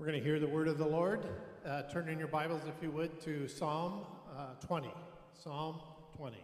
[0.00, 1.26] We're going to hear the word of the Lord.
[1.62, 4.90] Uh, turn in your Bibles, if you would, to Psalm uh, 20.
[5.34, 5.78] Psalm
[6.16, 6.38] 20.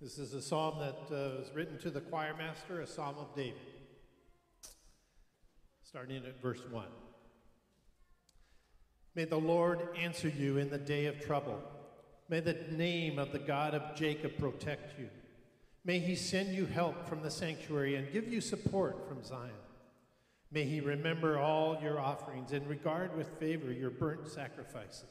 [0.00, 3.36] This is a psalm that uh, was written to the choir master, a psalm of
[3.36, 3.60] David.
[5.82, 6.86] Starting at verse 1.
[9.14, 11.60] May the Lord answer you in the day of trouble.
[12.30, 15.10] May the name of the God of Jacob protect you.
[15.86, 19.52] May he send you help from the sanctuary and give you support from Zion.
[20.50, 25.04] May he remember all your offerings and regard with favor your burnt sacrifices.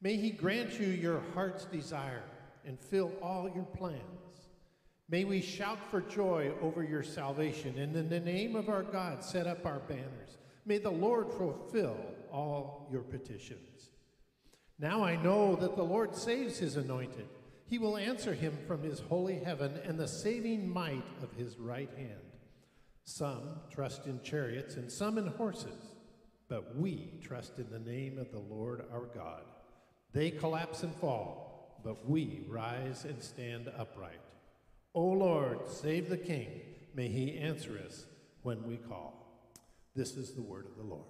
[0.00, 2.24] May he grant you your heart's desire
[2.66, 4.00] and fill all your plans.
[5.10, 9.22] May we shout for joy over your salvation, and in the name of our God,
[9.22, 10.38] set up our banners.
[10.64, 11.98] May the Lord fulfill
[12.32, 13.90] all your petitions.
[14.78, 17.28] Now I know that the Lord saves his anointed.
[17.72, 21.88] He will answer him from his holy heaven and the saving might of his right
[21.96, 22.20] hand.
[23.04, 25.94] Some trust in chariots and some in horses,
[26.50, 29.44] but we trust in the name of the Lord our God.
[30.12, 34.20] They collapse and fall, but we rise and stand upright.
[34.92, 36.50] O Lord, save the king.
[36.94, 38.04] May he answer us
[38.42, 39.48] when we call.
[39.96, 41.06] This is the word of the Lord.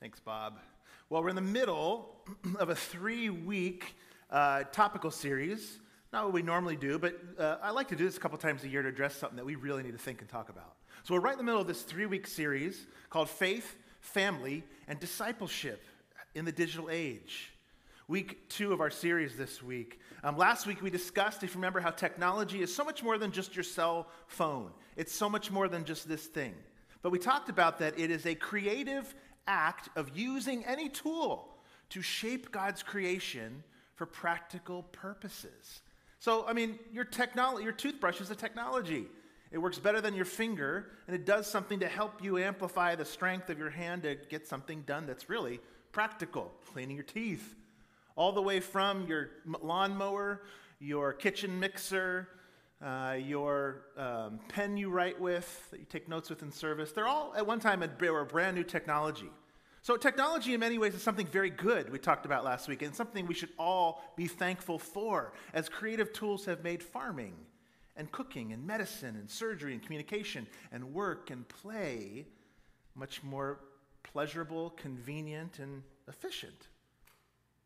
[0.00, 0.54] Thanks, Bob.
[1.12, 2.08] Well, we're in the middle
[2.58, 3.96] of a three week
[4.30, 5.78] uh, topical series.
[6.10, 8.64] Not what we normally do, but uh, I like to do this a couple times
[8.64, 10.72] a year to address something that we really need to think and talk about.
[11.02, 14.98] So we're right in the middle of this three week series called Faith, Family, and
[14.98, 15.84] Discipleship
[16.34, 17.52] in the Digital Age.
[18.08, 20.00] Week two of our series this week.
[20.24, 23.32] Um, last week we discussed, if you remember, how technology is so much more than
[23.32, 26.54] just your cell phone, it's so much more than just this thing.
[27.02, 29.14] But we talked about that it is a creative
[29.46, 31.48] act of using any tool
[31.90, 33.62] to shape God's creation
[33.94, 35.82] for practical purposes.
[36.18, 39.06] So, I mean, your technology, your toothbrush is a technology.
[39.50, 43.04] It works better than your finger, and it does something to help you amplify the
[43.04, 45.60] strength of your hand to get something done that's really
[45.92, 47.54] practical, cleaning your teeth.
[48.16, 49.30] All the way from your
[49.62, 50.42] lawnmower,
[50.78, 52.28] your kitchen mixer,
[52.82, 57.06] uh, your um, pen you write with, that you take notes with in service, they're
[57.06, 59.30] all at one time a, a brand new technology.
[59.82, 62.94] So, technology in many ways is something very good we talked about last week, and
[62.94, 67.34] something we should all be thankful for, as creative tools have made farming
[67.96, 72.26] and cooking and medicine and surgery and communication and work and play
[72.94, 73.60] much more
[74.02, 76.68] pleasurable, convenient, and efficient.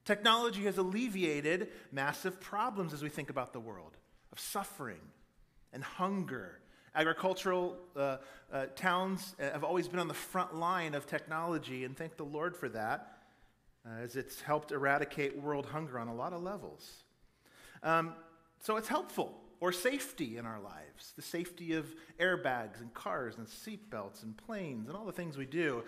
[0.04, 3.96] Technology has alleviated massive problems as we think about the world
[4.36, 5.00] of suffering
[5.72, 6.60] and hunger.
[6.94, 8.18] Agricultural uh,
[8.52, 12.56] uh, towns have always been on the front line of technology, and thank the Lord
[12.56, 13.18] for that,
[13.86, 17.04] uh, as it's helped eradicate world hunger on a lot of levels.
[17.82, 18.12] Um,
[18.60, 21.86] so it's helpful, or safety in our lives the safety of
[22.20, 25.82] airbags and cars and seatbelts and planes and all the things we do.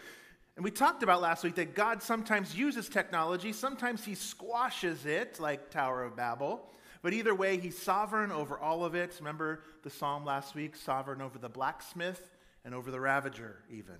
[0.56, 5.38] And we talked about last week that God sometimes uses technology, sometimes He squashes it,
[5.38, 6.70] like Tower of Babel.
[7.02, 9.14] But either way, he's sovereign over all of it.
[9.18, 10.76] Remember the psalm last week?
[10.76, 12.30] Sovereign over the blacksmith
[12.64, 13.96] and over the ravager, even.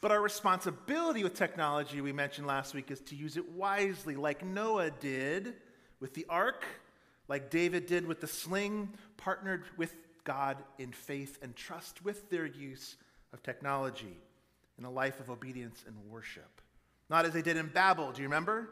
[0.00, 4.44] But our responsibility with technology, we mentioned last week, is to use it wisely, like
[4.44, 5.54] Noah did
[5.98, 6.64] with the ark,
[7.28, 9.94] like David did with the sling, partnered with
[10.24, 12.96] God in faith and trust with their use
[13.32, 14.16] of technology
[14.78, 16.60] in a life of obedience and worship.
[17.10, 18.70] Not as they did in Babel, do you remember?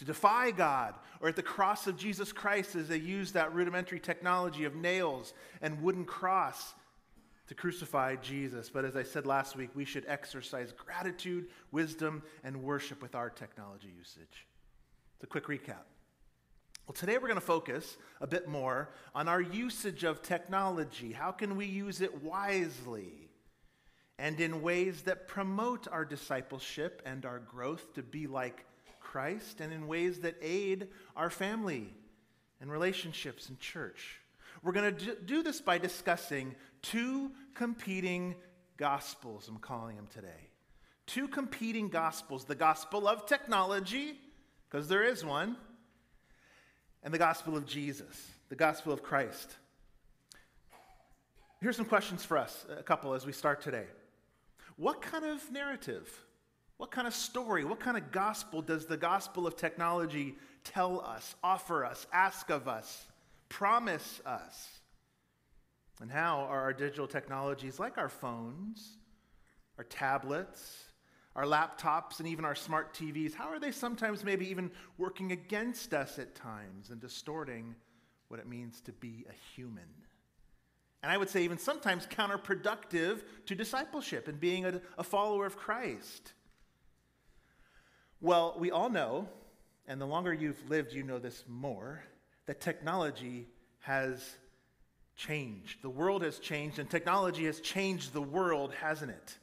[0.00, 4.00] To defy God, or at the cross of Jesus Christ as they used that rudimentary
[4.00, 6.72] technology of nails and wooden cross
[7.48, 8.70] to crucify Jesus.
[8.70, 13.28] But as I said last week, we should exercise gratitude, wisdom, and worship with our
[13.28, 14.46] technology usage.
[15.16, 15.84] It's a quick recap.
[16.86, 21.12] Well, today we're going to focus a bit more on our usage of technology.
[21.12, 23.28] How can we use it wisely
[24.18, 28.64] and in ways that promote our discipleship and our growth to be like
[29.10, 31.92] Christ and in ways that aid our family
[32.60, 34.20] and relationships in church.
[34.62, 38.36] We're going to do this by discussing two competing
[38.76, 40.48] gospels, I'm calling them today.
[41.06, 44.16] Two competing gospels the gospel of technology,
[44.68, 45.56] because there is one,
[47.02, 49.56] and the gospel of Jesus, the gospel of Christ.
[51.60, 53.86] Here's some questions for us, a couple, as we start today.
[54.76, 56.08] What kind of narrative
[56.80, 60.34] what kind of story, what kind of gospel does the gospel of technology
[60.64, 63.06] tell us, offer us, ask of us,
[63.50, 64.80] promise us?
[66.00, 68.96] And how are our digital technologies, like our phones,
[69.76, 70.84] our tablets,
[71.36, 75.92] our laptops, and even our smart TVs, how are they sometimes maybe even working against
[75.92, 77.74] us at times and distorting
[78.28, 79.84] what it means to be a human.
[81.02, 85.58] And I would say, even sometimes counterproductive to discipleship and being a, a follower of
[85.58, 86.32] Christ.
[88.22, 89.28] Well, we all know,
[89.86, 92.02] and the longer you've lived, you know this more,
[92.44, 94.36] that technology has
[95.16, 95.80] changed.
[95.80, 99.38] The world has changed, and technology has changed the world, hasn't it?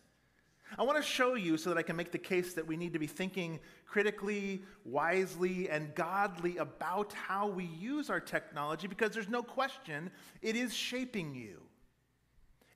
[0.77, 2.93] I want to show you so that I can make the case that we need
[2.93, 9.29] to be thinking critically, wisely, and godly about how we use our technology because there's
[9.29, 11.61] no question it is shaping you,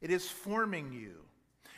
[0.02, 1.18] it is forming you.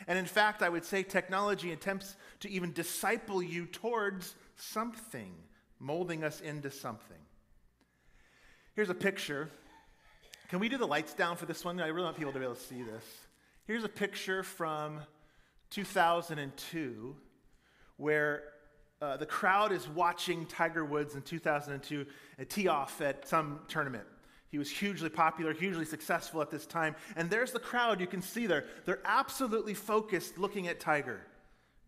[0.06, 5.32] And in fact, I would say technology attempts to even disciple you towards something,
[5.78, 7.16] molding us into something.
[8.74, 9.50] Here's a picture.
[10.48, 11.80] Can we do the lights down for this one?
[11.80, 13.04] I really want people to be able to see this.
[13.66, 15.00] Here's a picture from
[15.70, 17.16] 2002
[17.96, 18.42] where
[19.00, 22.06] uh, the crowd is watching Tiger Woods in 2002
[22.48, 24.04] tee off at some tournament.
[24.54, 26.94] He was hugely popular, hugely successful at this time.
[27.16, 28.66] And there's the crowd you can see there.
[28.84, 31.26] They're absolutely focused looking at Tiger,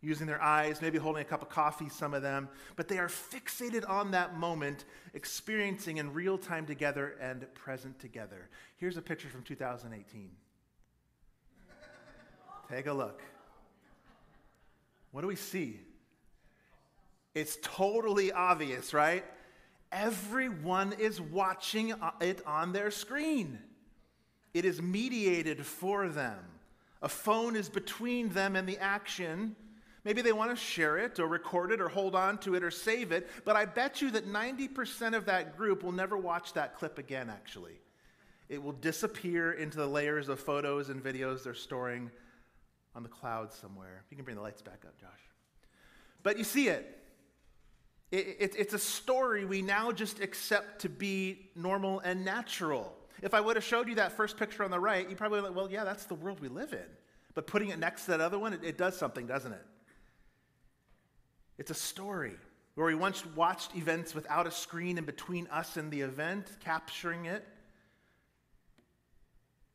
[0.00, 2.48] using their eyes, maybe holding a cup of coffee, some of them.
[2.74, 4.84] But they are fixated on that moment,
[5.14, 8.48] experiencing in real time together and present together.
[8.78, 10.32] Here's a picture from 2018.
[12.68, 13.22] Take a look.
[15.12, 15.78] What do we see?
[17.32, 19.24] It's totally obvious, right?
[19.92, 23.58] Everyone is watching it on their screen.
[24.54, 26.38] It is mediated for them.
[27.02, 29.54] A phone is between them and the action.
[30.04, 32.70] Maybe they want to share it or record it or hold on to it or
[32.70, 36.76] save it, but I bet you that 90% of that group will never watch that
[36.76, 37.80] clip again, actually.
[38.48, 42.10] It will disappear into the layers of photos and videos they're storing
[42.94, 44.04] on the cloud somewhere.
[44.10, 45.10] You can bring the lights back up, Josh.
[46.22, 47.02] But you see it.
[48.10, 52.92] It, it it's a story we now just accept to be normal and natural.
[53.22, 55.54] If I would have showed you that first picture on the right, you probably like,
[55.54, 56.86] well, yeah, that's the world we live in.
[57.34, 59.64] But putting it next to that other one, it, it does something, doesn't it?
[61.58, 62.36] It's a story
[62.74, 67.24] where we once watched events without a screen in between us and the event, capturing
[67.24, 67.46] it.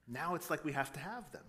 [0.07, 1.43] Now it's like we have to have them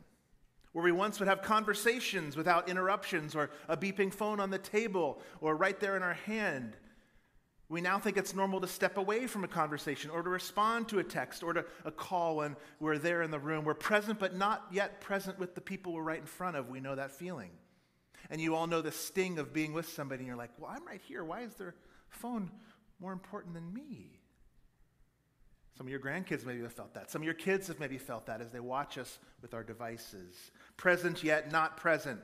[0.73, 5.21] where we once would have conversations without interruptions or a beeping phone on the table
[5.41, 6.77] or right there in our hand.
[7.69, 10.99] We now think it's normal to step away from a conversation or to respond to
[10.99, 13.65] a text or to a call when we're there in the room.
[13.65, 16.69] We're present, but not yet present with the people we're right in front of.
[16.69, 17.51] We know that feeling.
[18.31, 20.87] And you all know the sting of being with somebody, and you're like, well, I'm
[20.87, 21.25] right here.
[21.25, 21.75] Why is their
[22.11, 22.51] phone
[23.01, 24.21] more important than me?
[25.83, 27.11] Some of your grandkids maybe have felt that.
[27.11, 30.53] Some of your kids have maybe felt that as they watch us with our devices
[30.77, 32.21] present yet not present.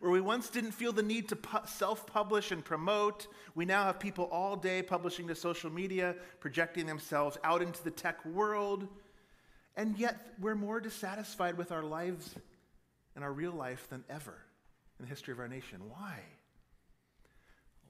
[0.00, 3.84] Where we once didn't feel the need to pu- self publish and promote, we now
[3.84, 8.88] have people all day publishing to social media, projecting themselves out into the tech world.
[9.76, 12.34] And yet, we're more dissatisfied with our lives
[13.14, 14.38] and our real life than ever
[14.98, 15.78] in the history of our nation.
[15.90, 16.20] Why?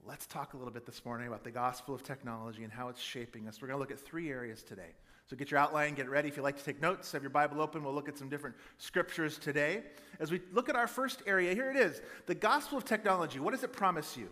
[0.04, 3.00] Let's talk a little bit this morning about the gospel of technology and how it's
[3.00, 3.62] shaping us.
[3.62, 4.96] We're going to look at three areas today.
[5.31, 6.28] So get your outline, get ready.
[6.28, 7.84] If you like to take notes, have your Bible open.
[7.84, 9.84] We'll look at some different scriptures today.
[10.19, 13.38] As we look at our first area, here it is the gospel of technology.
[13.38, 14.28] What does it promise you?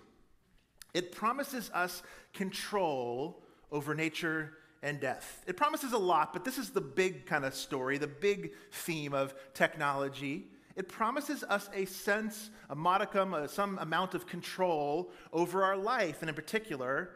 [0.92, 2.02] It promises us
[2.32, 5.44] control over nature and death.
[5.46, 9.14] It promises a lot, but this is the big kind of story, the big theme
[9.14, 10.48] of technology.
[10.80, 16.22] It promises us a sense, a modicum, a, some amount of control over our life,
[16.22, 17.10] and in particular,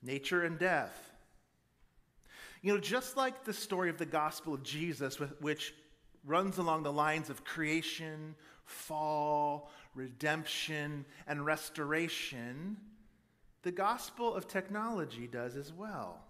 [0.00, 1.12] nature and death.
[2.62, 5.74] You know, just like the story of the gospel of Jesus, which
[6.24, 12.76] runs along the lines of creation, fall, redemption, and restoration,
[13.62, 16.20] the gospel of technology does as well.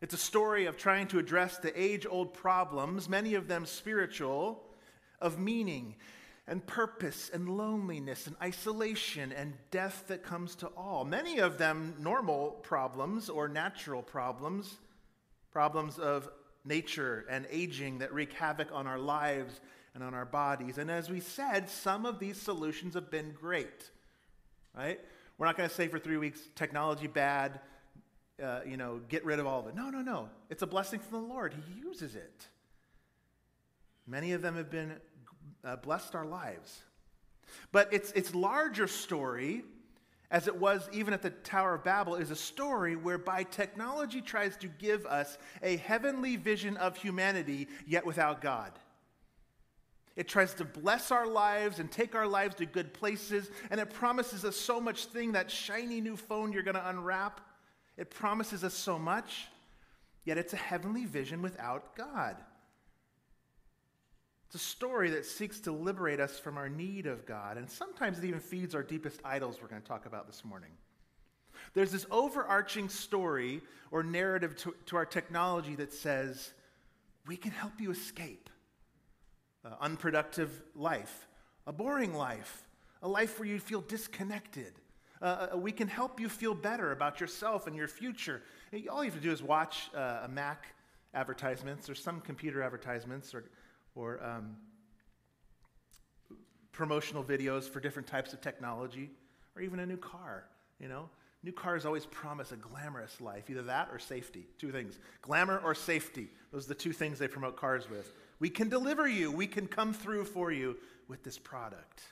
[0.00, 4.64] It's a story of trying to address the age old problems, many of them spiritual,
[5.22, 5.96] of meaning
[6.46, 11.04] and purpose and loneliness and isolation and death that comes to all.
[11.04, 14.78] Many of them normal problems or natural problems
[15.52, 16.28] problems of
[16.64, 19.60] nature and aging that wreak havoc on our lives
[19.94, 20.78] and on our bodies.
[20.78, 23.90] And as we said, some of these solutions have been great,
[24.74, 24.98] right?
[25.36, 27.60] We're not going to say for three weeks, technology bad,
[28.42, 29.74] uh, you know, get rid of all of it.
[29.74, 30.30] No, no, no.
[30.48, 31.54] It's a blessing from the Lord.
[31.54, 32.48] He uses it.
[34.06, 34.94] Many of them have been
[35.64, 36.82] uh, blessed our lives.
[37.70, 39.64] But its, its larger story
[40.30, 44.56] as it was even at the Tower of Babel, is a story whereby technology tries
[44.56, 48.72] to give us a heavenly vision of humanity, yet without God.
[50.16, 53.92] It tries to bless our lives and take our lives to good places, and it
[53.92, 57.42] promises us so much thing that shiny new phone you're going to unwrap.
[57.98, 59.48] It promises us so much,
[60.24, 62.36] Yet it's a heavenly vision without God.
[64.52, 68.18] It's a story that seeks to liberate us from our need of God, and sometimes
[68.18, 70.68] it even feeds our deepest idols, we're going to talk about this morning.
[71.72, 76.52] There's this overarching story or narrative to, to our technology that says,
[77.26, 78.50] we can help you escape
[79.64, 81.28] uh, unproductive life,
[81.66, 82.68] a boring life,
[83.02, 84.74] a life where you feel disconnected.
[85.22, 88.42] Uh, uh, we can help you feel better about yourself and your future.
[88.90, 90.66] All you have to do is watch uh, a Mac
[91.14, 93.44] advertisements or some computer advertisements or,
[93.94, 94.56] or um,
[96.72, 99.10] promotional videos for different types of technology
[99.54, 100.44] or even a new car,
[100.80, 101.08] you know.
[101.44, 104.46] New cars always promise a glamorous life, either that or safety.
[104.58, 106.28] Two things glamour or safety.
[106.52, 108.12] Those are the two things they promote cars with.
[108.38, 110.76] We can deliver you, we can come through for you
[111.08, 112.02] with this product.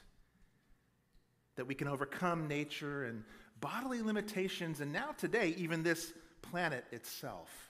[1.57, 3.23] That we can overcome nature and
[3.61, 7.70] bodily limitations, and now today, even this planet itself.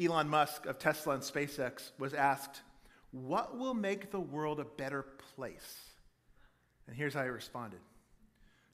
[0.00, 2.62] Elon Musk of Tesla and SpaceX was asked,
[3.10, 5.02] What will make the world a better
[5.34, 5.80] place?
[6.86, 7.80] And here's how he responded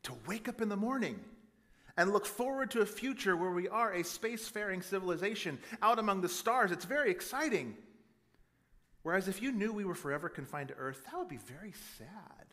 [0.05, 1.21] to wake up in the morning
[1.97, 6.29] and look forward to a future where we are a spacefaring civilization out among the
[6.29, 6.71] stars.
[6.71, 7.77] It's very exciting.
[9.03, 12.47] Whereas if you knew we were forever confined to Earth, that would be very sad.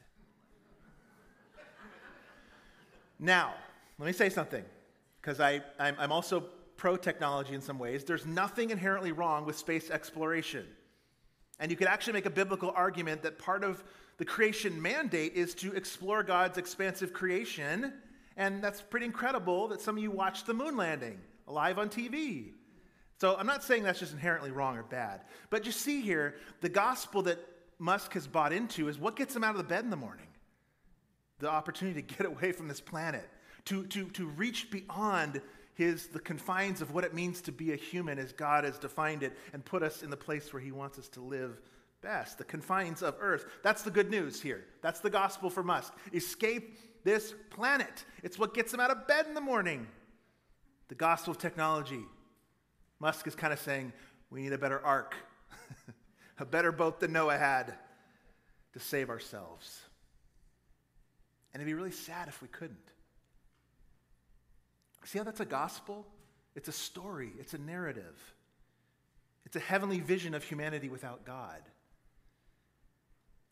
[3.19, 3.53] now,
[4.00, 4.63] let me say something,
[5.22, 6.45] because I'm, I'm also
[6.77, 8.03] pro technology in some ways.
[8.03, 10.65] There's nothing inherently wrong with space exploration.
[11.60, 13.84] And you could actually make a biblical argument that part of
[14.17, 17.94] the creation mandate is to explore God's expansive creation.
[18.38, 22.51] And that's pretty incredible that some of you watched the moon landing live on TV.
[23.20, 25.22] So I'm not saying that's just inherently wrong or bad.
[25.50, 27.39] But you see here, the gospel that
[27.79, 30.27] Musk has bought into is what gets him out of the bed in the morning
[31.39, 33.29] the opportunity to get away from this planet,
[33.65, 35.41] to, to, to reach beyond
[35.75, 39.24] his, the confines of what it means to be a human as God has defined
[39.24, 41.62] it and put us in the place where he wants us to live
[42.01, 43.46] best, the confines of earth.
[43.62, 44.63] That's the good news here.
[44.82, 45.94] That's the gospel for Musk.
[46.13, 48.05] Escape this planet.
[48.24, 49.86] It's what gets him out of bed in the morning.
[50.88, 52.03] The gospel of technology.
[53.00, 53.91] Musk is kind of saying,
[54.29, 55.15] we need a better ark,
[56.39, 57.74] a better boat than Noah had
[58.74, 59.82] to save ourselves.
[61.53, 62.77] And it'd be really sad if we couldn't.
[65.05, 66.05] See how that's a gospel?
[66.55, 68.17] It's a story, it's a narrative,
[69.45, 71.62] it's a heavenly vision of humanity without God.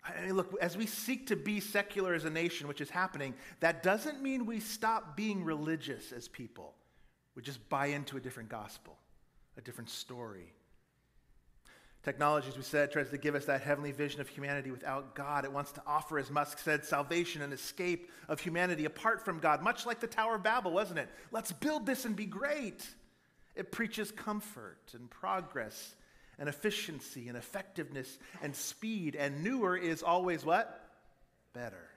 [0.05, 3.33] I mean, look, as we seek to be secular as a nation, which is happening,
[3.61, 6.75] that doesn't mean we stop being religious as people.
[7.35, 8.97] We just buy into a different gospel,
[9.57, 10.51] a different story.
[12.03, 15.45] Technology, as we said, tries to give us that heavenly vision of humanity without God.
[15.45, 19.61] It wants to offer, as Musk said, salvation and escape of humanity apart from God,
[19.61, 21.07] much like the Tower of Babel, wasn't it?
[21.31, 22.85] Let's build this and be great.
[23.55, 25.95] It preaches comfort and progress
[26.37, 30.89] and efficiency and effectiveness and speed, and newer is always what?
[31.53, 31.87] Better.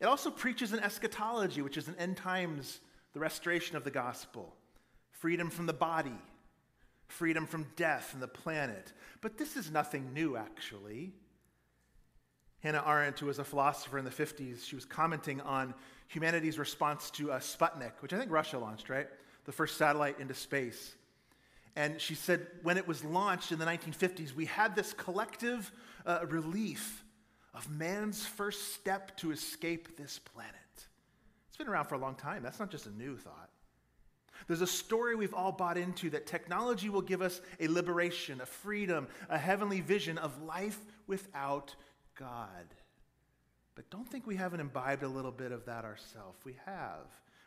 [0.00, 2.80] It also preaches an eschatology, which is an end times,
[3.12, 4.54] the restoration of the gospel,
[5.10, 6.16] freedom from the body,
[7.12, 8.92] freedom from death and the planet.
[9.20, 11.12] But this is nothing new, actually.
[12.60, 15.74] Hannah Arendt, who was a philosopher in the 50s, she was commenting on
[16.08, 19.08] humanity's response to uh, Sputnik, which I think Russia launched, right?
[19.44, 20.94] The first satellite into space.
[21.74, 25.72] And she said, when it was launched in the 1950s, we had this collective
[26.06, 27.02] uh, relief
[27.54, 30.54] of man's first step to escape this planet.
[31.48, 32.42] It's been around for a long time.
[32.42, 33.50] That's not just a new thought.
[34.46, 38.46] There's a story we've all bought into that technology will give us a liberation, a
[38.46, 41.74] freedom, a heavenly vision of life without
[42.18, 42.66] God.
[43.74, 46.38] But don't think we haven't imbibed a little bit of that ourselves.
[46.44, 47.06] We have.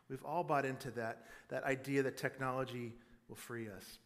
[0.09, 2.93] We've all bought into that, that idea that technology
[3.27, 3.99] will free us.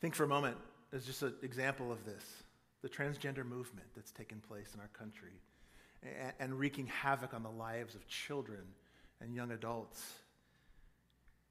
[0.00, 0.56] Think for a moment
[0.92, 2.24] as just an example of this
[2.82, 5.40] the transgender movement that's taken place in our country
[6.02, 8.62] and, and wreaking havoc on the lives of children
[9.20, 10.02] and young adults.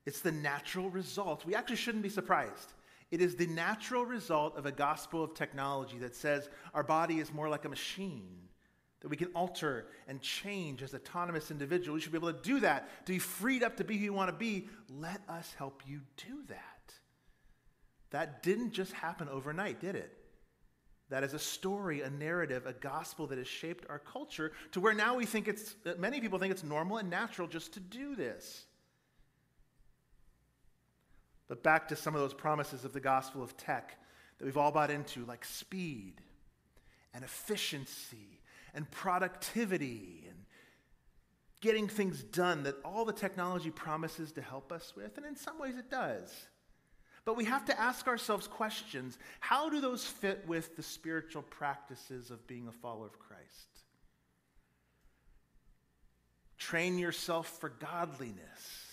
[0.05, 1.45] It's the natural result.
[1.45, 2.73] We actually shouldn't be surprised.
[3.11, 7.33] It is the natural result of a gospel of technology that says our body is
[7.33, 8.47] more like a machine,
[9.01, 11.95] that we can alter and change as autonomous individuals.
[11.95, 14.13] We should be able to do that, to be freed up to be who you
[14.13, 14.69] want to be.
[14.89, 16.93] Let us help you do that.
[18.11, 20.17] That didn't just happen overnight, did it?
[21.09, 24.93] That is a story, a narrative, a gospel that has shaped our culture to where
[24.93, 28.65] now we think it's, many people think it's normal and natural just to do this.
[31.51, 33.97] But back to some of those promises of the gospel of tech
[34.37, 36.13] that we've all bought into, like speed
[37.13, 38.39] and efficiency
[38.73, 40.45] and productivity and
[41.59, 45.59] getting things done that all the technology promises to help us with, and in some
[45.59, 46.33] ways it does.
[47.25, 49.17] But we have to ask ourselves questions.
[49.41, 53.67] How do those fit with the spiritual practices of being a follower of Christ?
[56.57, 58.90] Train yourself for godliness.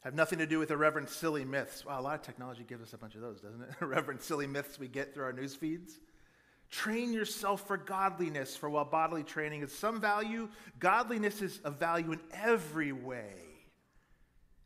[0.00, 1.84] Have nothing to do with irreverent, silly myths.
[1.84, 3.70] Wow, a lot of technology gives us a bunch of those, doesn't it?
[3.82, 6.00] irreverent, silly myths we get through our news feeds.
[6.70, 12.12] Train yourself for godliness, for while bodily training is some value, godliness is of value
[12.12, 13.34] in every way.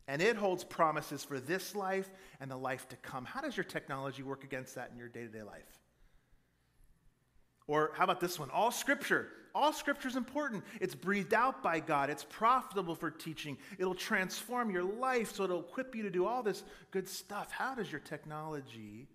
[0.07, 3.25] And it holds promises for this life and the life to come.
[3.25, 5.81] How does your technology work against that in your day to day life?
[7.67, 8.51] Or how about this one?
[8.51, 9.29] All scripture.
[9.55, 10.65] All scripture is important.
[10.81, 12.11] It's breathed out by God.
[12.11, 13.57] It's profitable for teaching.
[13.79, 17.53] It'll transform your life so it'll equip you to do all this good stuff.
[17.53, 19.07] How does your technology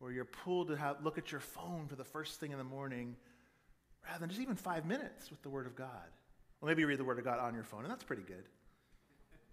[0.00, 2.64] or you're pulled to have, look at your phone for the first thing in the
[2.64, 3.16] morning
[4.04, 5.88] rather than just even five minutes with the Word of God.
[6.60, 8.44] Well, maybe you read the Word of God on your phone, and that's pretty good.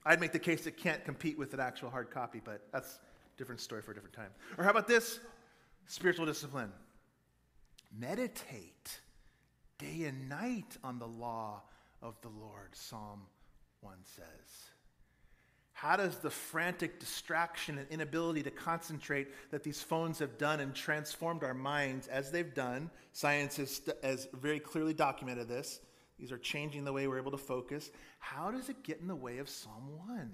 [0.05, 2.99] I'd make the case it can't compete with an actual hard copy, but that's
[3.33, 4.31] a different story for a different time.
[4.57, 5.19] Or how about this?
[5.87, 6.71] Spiritual discipline.
[7.97, 8.99] Meditate
[9.81, 11.63] day and night on the law
[12.01, 13.21] of the Lord, Psalm
[13.81, 14.25] 1 says.
[15.73, 20.75] How does the frantic distraction and inability to concentrate that these phones have done and
[20.75, 22.91] transformed our minds as they've done?
[23.13, 25.79] Science has, has very clearly documented this.
[26.19, 27.89] These are changing the way we're able to focus.
[28.19, 30.31] How does it get in the way of Psalm 1?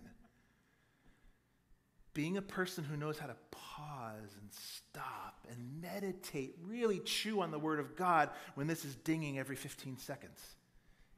[2.17, 7.51] Being a person who knows how to pause and stop and meditate, really chew on
[7.51, 10.39] the Word of God when this is dinging every 15 seconds.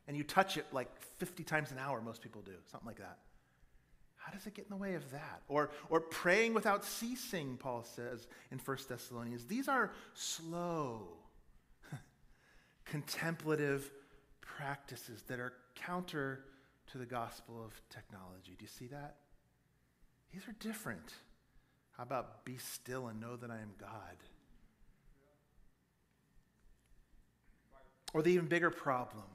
[0.10, 0.90] And you touch it like
[1.20, 3.20] 50 times an hour, most people do, something like that.
[4.18, 5.42] How does it get in the way of that?
[5.48, 9.46] Or, or praying without ceasing, Paul says in 1 Thessalonians.
[9.46, 11.08] These are slow,
[12.86, 13.90] contemplative
[14.42, 16.44] practices that are counter
[16.92, 18.58] to the gospel of technology.
[18.58, 19.16] Do you see that?
[20.34, 21.14] These are different.
[21.98, 23.90] How about be still and know that I am God?
[28.14, 29.26] Or the even bigger problem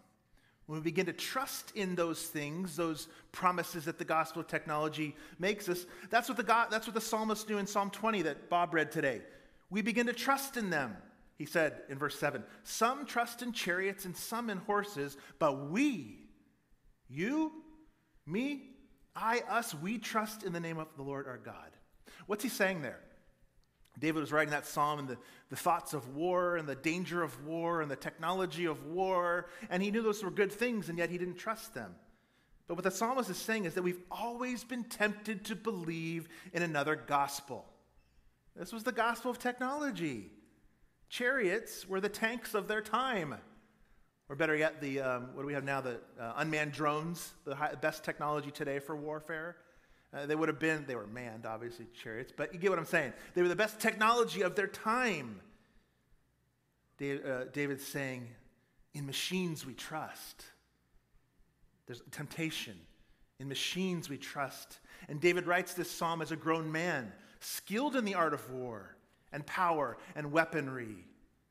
[0.66, 5.14] when we begin to trust in those things, those promises that the gospel of technology
[5.38, 8.48] makes us, that's what the, God, that's what the psalmist knew in Psalm 20 that
[8.48, 9.20] Bob read today.
[9.68, 10.96] We begin to trust in them.
[11.36, 16.20] He said in verse 7 Some trust in chariots and some in horses, but we,
[17.08, 17.52] you,
[18.26, 18.70] me,
[19.16, 21.70] I, us, we trust in the name of the Lord our God.
[22.26, 23.00] What's he saying there?
[23.98, 25.18] David was writing that psalm and the,
[25.50, 29.82] the thoughts of war and the danger of war and the technology of war, and
[29.82, 31.94] he knew those were good things, and yet he didn't trust them.
[32.66, 36.62] But what the psalmist is saying is that we've always been tempted to believe in
[36.62, 37.66] another gospel.
[38.56, 40.30] This was the gospel of technology.
[41.08, 43.34] Chariots were the tanks of their time.
[44.34, 45.80] Or better yet, the, um, what do we have now?
[45.80, 49.54] The uh, unmanned drones, the high, best technology today for warfare.
[50.12, 52.84] Uh, they would have been, they were manned, obviously, chariots, but you get what I'm
[52.84, 53.12] saying.
[53.34, 55.38] They were the best technology of their time.
[57.00, 58.26] Uh, David's saying,
[58.92, 60.46] in machines we trust.
[61.86, 62.76] There's temptation.
[63.38, 64.80] In machines we trust.
[65.08, 68.96] And David writes this psalm as a grown man, skilled in the art of war
[69.32, 71.04] and power and weaponry.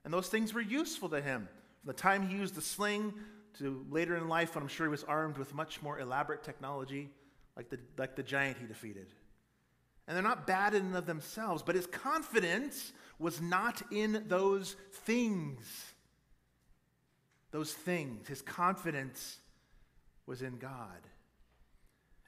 [0.04, 1.48] And those things were useful to him.
[1.84, 3.14] From the time he used the sling
[3.60, 7.10] to later in life, when I'm sure he was armed with much more elaborate technology
[7.58, 9.08] like the, like the giant he defeated.
[10.08, 14.78] And they're not bad in and of themselves, but his confidence was not in those
[14.92, 15.94] things.
[17.52, 18.30] Those things.
[18.30, 19.40] His confidence
[20.26, 21.08] was in God.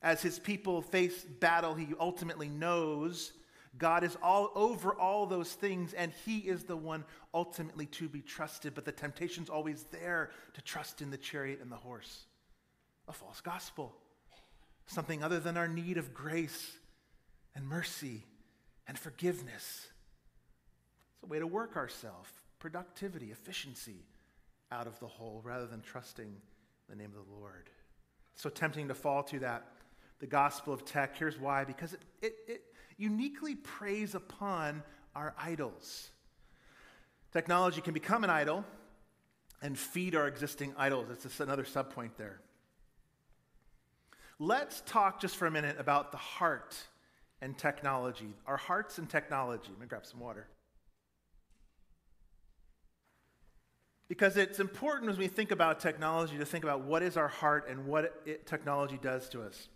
[0.02, 3.32] As his people face battle, he ultimately knows
[3.78, 8.22] God is all over all those things, and he is the one ultimately to be
[8.22, 8.74] trusted.
[8.74, 12.26] But the temptation's always there to trust in the chariot and the horse.
[13.08, 13.94] A false gospel
[14.88, 16.78] something other than our need of grace
[17.56, 18.24] and mercy
[18.88, 19.88] and forgiveness.
[21.16, 24.06] It's a way to work ourselves, productivity, efficiency
[24.72, 26.34] out of the whole rather than trusting
[26.90, 27.70] the name of the Lord.
[28.36, 29.66] so tempting to fall to that.
[30.20, 32.62] The gospel of tech, here's why because it, it, it
[32.98, 34.84] uniquely preys upon
[35.16, 36.10] our idols.
[37.32, 38.64] Technology can become an idol
[39.62, 41.08] and feed our existing idols.
[41.12, 42.40] It's just another subpoint there.
[44.40, 46.76] Let's talk just for a minute about the heart
[47.42, 48.34] and technology.
[48.46, 49.70] Our hearts and technology.
[49.70, 50.48] Let me grab some water.
[54.08, 57.68] Because it's important as we think about technology to think about what is our heart
[57.70, 59.68] and what it, technology does to us.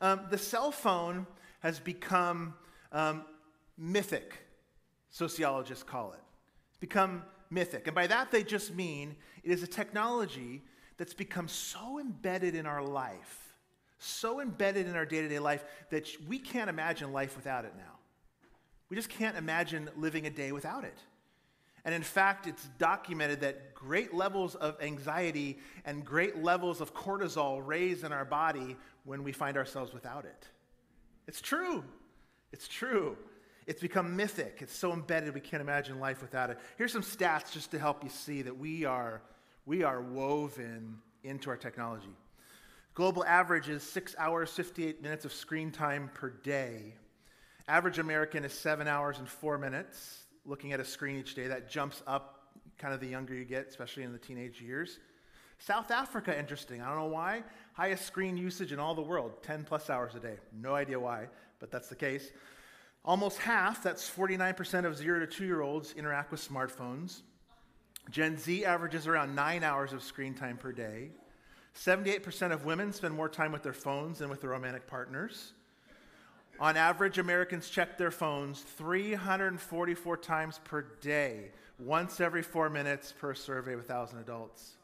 [0.00, 1.26] Um, the cell phone
[1.60, 2.54] has become
[2.96, 3.24] um,
[3.76, 4.38] mythic,
[5.10, 6.20] sociologists call it.
[6.70, 7.86] It's become mythic.
[7.86, 10.62] And by that, they just mean it is a technology
[10.96, 13.54] that's become so embedded in our life,
[13.98, 17.74] so embedded in our day to day life, that we can't imagine life without it
[17.76, 17.98] now.
[18.88, 20.98] We just can't imagine living a day without it.
[21.84, 27.60] And in fact, it's documented that great levels of anxiety and great levels of cortisol
[27.64, 30.48] raise in our body when we find ourselves without it.
[31.28, 31.84] It's true.
[32.56, 33.18] It's true.
[33.66, 34.60] It's become mythic.
[34.62, 36.58] It's so embedded we can't imagine life without it.
[36.78, 39.20] Here's some stats just to help you see that we are,
[39.66, 42.16] we are woven into our technology.
[42.94, 46.94] Global average is six hours, 58 minutes of screen time per day.
[47.68, 51.48] Average American is seven hours and four minutes looking at a screen each day.
[51.48, 54.98] That jumps up kind of the younger you get, especially in the teenage years.
[55.58, 56.80] South Africa, interesting.
[56.80, 57.42] I don't know why.
[57.74, 60.36] Highest screen usage in all the world, 10 plus hours a day.
[60.58, 62.30] No idea why, but that's the case.
[63.04, 67.22] Almost half, that's 49% of zero to two year olds, interact with smartphones.
[68.10, 71.10] Gen Z averages around nine hours of screen time per day.
[71.76, 75.52] 78% of women spend more time with their phones than with their romantic partners.
[76.58, 83.34] On average, Americans check their phones 344 times per day, once every four minutes per
[83.34, 84.76] survey of 1,000 adults.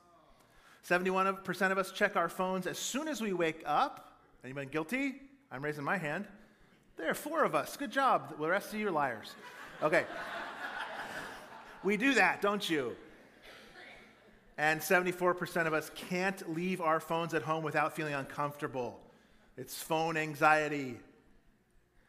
[0.86, 4.18] 71% of us check our phones as soon as we wake up.
[4.44, 5.14] Anyone guilty?
[5.50, 6.26] I'm raising my hand.
[6.96, 7.76] There are four of us.
[7.76, 8.38] Good job.
[8.38, 9.34] The rest of you are liars.
[9.82, 10.04] Okay.
[11.82, 12.96] we do that, don't you?
[14.58, 19.00] And 74% of us can't leave our phones at home without feeling uncomfortable.
[19.56, 20.98] It's phone anxiety.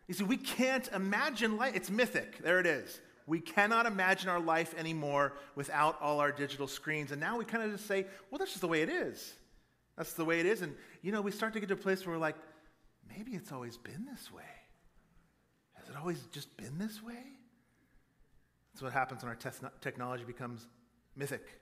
[0.08, 1.76] You see, we can't imagine life.
[1.76, 2.44] It's mythic.
[2.44, 3.00] There it is.
[3.26, 7.12] We cannot imagine our life anymore without all our digital screens.
[7.12, 9.34] And now we kind of just say, well, that's just the way it is.
[9.98, 10.62] That's the way it is.
[10.62, 12.36] And, you know, we start to get to a place where we're like,
[13.16, 14.44] maybe it's always been this way.
[15.94, 17.24] It always just been this way?
[18.74, 20.66] That's what happens when our te- technology becomes
[21.16, 21.62] mythic.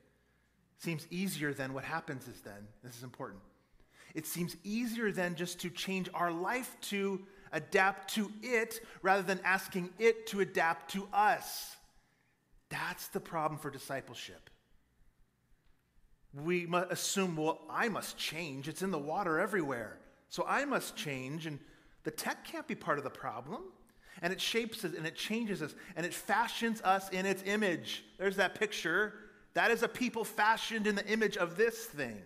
[0.77, 2.67] Seems easier than what happens is then.
[2.81, 3.41] This is important.
[4.15, 9.41] It seems easier than just to change our life to adapt to it rather than
[9.43, 11.75] asking it to adapt to us.
[12.69, 14.49] That's the problem for discipleship.
[16.33, 18.69] We must assume, well, I must change.
[18.69, 19.97] It's in the water everywhere.
[20.29, 21.45] So I must change.
[21.47, 21.59] And
[22.05, 23.63] the tech can't be part of the problem.
[24.21, 28.03] And it shapes us and it changes us and it fashions us in its image.
[28.17, 29.13] There's that picture.
[29.53, 32.21] That is a people fashioned in the image of this thing.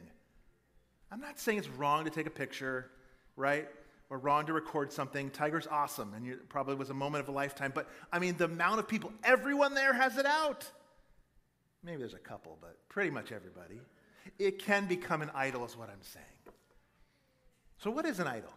[1.12, 2.90] I'm not saying it's wrong to take a picture,
[3.36, 3.68] right?
[4.10, 5.30] Or wrong to record something.
[5.30, 7.72] Tiger's awesome, and it probably was a moment of a lifetime.
[7.74, 10.70] But I mean, the amount of people, everyone there has it out.
[11.84, 13.80] Maybe there's a couple, but pretty much everybody.
[14.40, 16.26] It can become an idol, is what I'm saying.
[17.78, 18.52] So, what is an idol?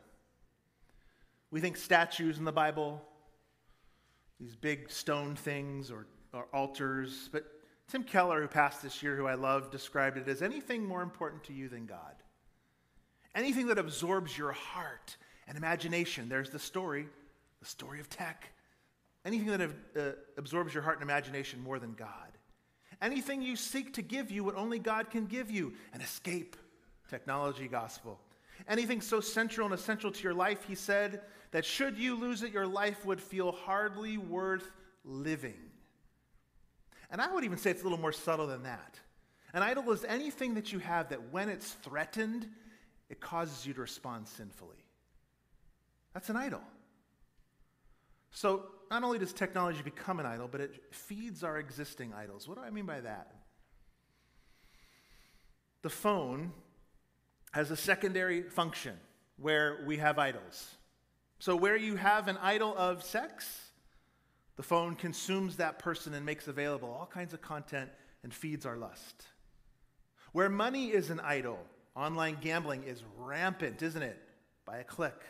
[1.51, 3.03] We think statues in the Bible,
[4.41, 7.45] these big stone things or, or altars, but
[7.89, 11.43] Tim Keller, who passed this year, who I love, described it as anything more important
[11.45, 12.15] to you than God.
[13.35, 16.29] Anything that absorbs your heart and imagination.
[16.29, 17.09] There's the story,
[17.61, 18.53] the story of tech.
[19.25, 19.61] Anything that
[19.97, 22.37] uh, absorbs your heart and imagination more than God.
[23.01, 26.57] Anything you seek to give you what only God can give you an escape,
[27.09, 28.21] technology, gospel.
[28.69, 32.53] Anything so central and essential to your life, he said, that should you lose it,
[32.53, 34.71] your life would feel hardly worth
[35.05, 35.57] living.
[37.11, 38.99] And I would even say it's a little more subtle than that.
[39.55, 42.47] An idol is anything that you have that when it's threatened,
[43.09, 44.85] it causes you to respond sinfully.
[46.13, 46.61] That's an idol.
[48.31, 52.49] So, not only does technology become an idol, but it feeds our existing idols.
[52.49, 53.35] What do I mean by that?
[55.83, 56.53] The phone
[57.53, 58.97] has a secondary function
[59.37, 60.78] where we have idols.
[61.41, 63.71] So, where you have an idol of sex,
[64.57, 67.91] the phone consumes that person and makes available all kinds of content
[68.25, 69.25] and feeds our lust.
[70.33, 71.61] Where money is an idol,
[71.95, 74.21] online gambling is rampant, isn't it?
[74.65, 75.21] By a click.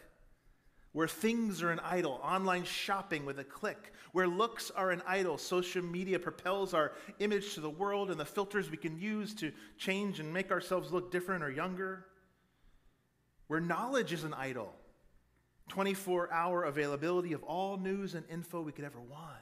[0.92, 3.92] Where things are an idol, online shopping with a click.
[4.12, 8.24] Where looks are an idol, social media propels our image to the world and the
[8.24, 12.06] filters we can use to change and make ourselves look different or younger.
[13.48, 14.74] Where knowledge is an idol,
[15.68, 19.32] 24 hour availability of all news and info we could ever want.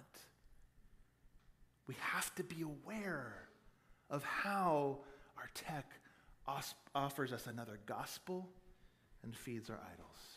[1.87, 3.49] We have to be aware
[4.11, 4.99] of how
[5.37, 5.91] our tech
[6.95, 8.49] offers us another gospel
[9.23, 10.37] and feeds our idols.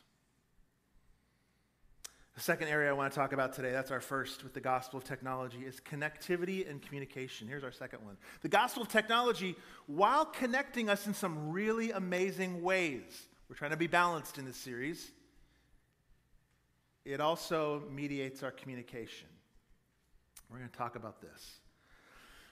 [2.35, 4.97] The second area I want to talk about today, that's our first with the gospel
[4.97, 7.47] of technology, is connectivity and communication.
[7.47, 8.15] Here's our second one.
[8.41, 9.55] The gospel of technology,
[9.87, 14.55] while connecting us in some really amazing ways, we're trying to be balanced in this
[14.55, 15.11] series
[17.09, 19.27] it also mediates our communication.
[20.49, 21.59] We're going to talk about this.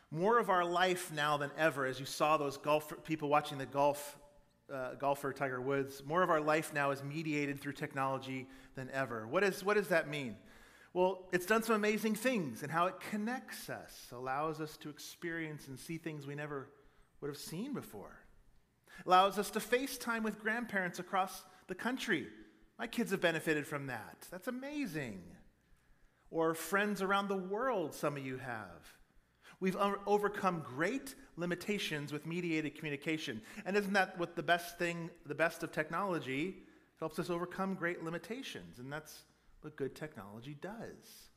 [0.09, 3.65] More of our life now than ever, as you saw those golf people watching the
[3.65, 4.17] golf
[4.73, 9.27] uh, golfer Tiger Woods, more of our life now is mediated through technology than ever.
[9.27, 10.35] What, is, what does that mean?
[10.93, 15.67] Well, it's done some amazing things and how it connects us, allows us to experience
[15.67, 16.69] and see things we never
[17.21, 18.17] would have seen before.
[19.05, 22.27] Allows us to FaceTime with grandparents across the country.
[22.77, 24.27] My kids have benefited from that.
[24.29, 25.21] That's amazing.
[26.29, 28.93] Or friends around the world, some of you have.
[29.59, 33.41] We've overcome great limitations with mediated communication.
[33.65, 36.57] And isn't that what the best thing, the best of technology,
[36.99, 38.77] helps us overcome great limitations.
[38.77, 39.23] And that's
[39.61, 41.29] what good technology does.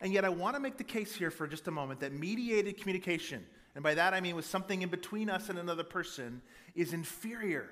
[0.00, 2.78] And yet, I want to make the case here for just a moment that mediated
[2.78, 6.42] communication, and by that I mean with something in between us and another person,
[6.74, 7.70] is inferior.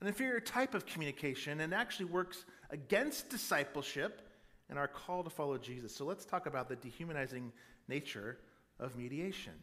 [0.00, 4.28] An inferior type of communication and actually works against discipleship
[4.70, 5.94] and our call to follow Jesus.
[5.94, 7.52] So let's talk about the dehumanizing
[7.88, 8.38] nature
[8.78, 9.54] of mediation.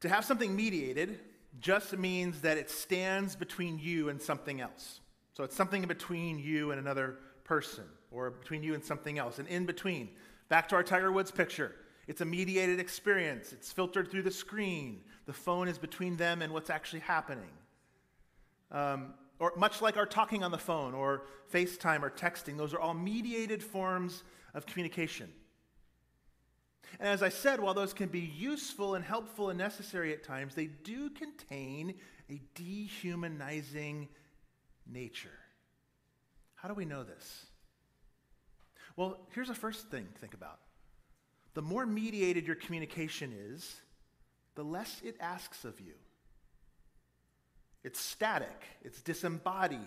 [0.00, 1.20] To have something mediated
[1.60, 5.00] just means that it stands between you and something else.
[5.32, 9.48] So it's something between you and another person, or between you and something else, and
[9.48, 10.10] in between.
[10.48, 11.74] Back to our Tiger Woods picture.
[12.06, 13.52] It's a mediated experience.
[13.52, 15.00] It's filtered through the screen.
[15.26, 17.50] The phone is between them and what's actually happening.
[18.70, 22.80] Um, or much like our talking on the phone or FaceTime or texting, those are
[22.80, 25.32] all mediated forms of communication.
[27.00, 30.54] And as I said, while those can be useful and helpful and necessary at times,
[30.54, 31.94] they do contain
[32.30, 34.08] a dehumanizing
[34.86, 35.38] nature.
[36.54, 37.46] How do we know this?
[38.96, 40.58] Well, here's the first thing to think about.
[41.54, 43.80] The more mediated your communication is,
[44.54, 45.94] the less it asks of you.
[47.82, 49.78] It's static, it's disembodied.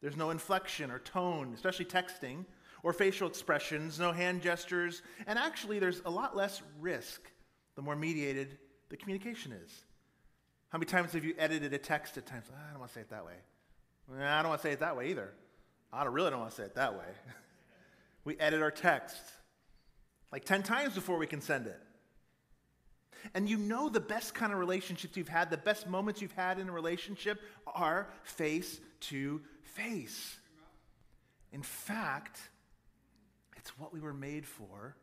[0.00, 2.44] There's no inflection or tone, especially texting,
[2.82, 7.20] or facial expressions, no hand gestures, and actually, there's a lot less risk
[7.76, 8.58] the more mediated
[8.88, 9.84] the communication is.
[10.70, 12.46] How many times have you edited a text at times?
[12.48, 13.34] I don't want to say it that way.
[14.18, 15.32] I don't want to say it that way either.
[15.92, 17.04] I really don't want to say it that way.
[18.24, 19.22] we edit our text
[20.32, 21.80] like 10 times before we can send it.
[23.34, 26.58] And you know the best kind of relationships you've had, the best moments you've had
[26.58, 30.36] in a relationship are face to face.
[31.52, 32.40] In fact,
[33.56, 34.96] it's what we were made for,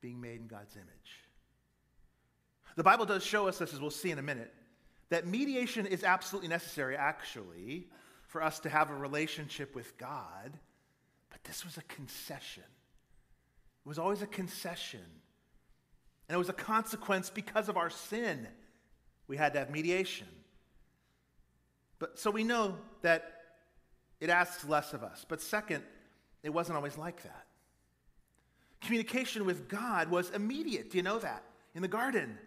[0.00, 0.86] being made in God's image.
[2.76, 4.52] The Bible does show us this, as we'll see in a minute,
[5.08, 7.88] that mediation is absolutely necessary, actually,
[8.26, 10.58] for us to have a relationship with God.
[11.44, 12.64] This was a concession.
[12.64, 15.00] It was always a concession
[16.28, 18.46] and it was a consequence because of our sin.
[19.28, 20.26] We had to have mediation.
[21.98, 23.32] But so we know that
[24.20, 25.24] it asks less of us.
[25.28, 25.82] But second,
[26.42, 27.46] it wasn't always like that.
[28.80, 30.90] Communication with God was immediate.
[30.90, 31.42] Do you know that?
[31.74, 32.38] In the garden.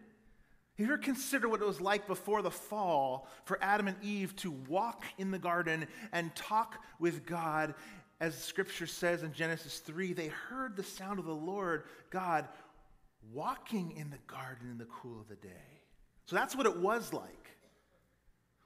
[0.77, 4.35] Have you ever considered what it was like before the fall for Adam and Eve
[4.37, 7.73] to walk in the garden and talk with God?
[8.19, 12.47] As scripture says in Genesis 3, they heard the sound of the Lord God
[13.31, 15.81] walking in the garden in the cool of the day.
[16.25, 17.51] So that's what it was like.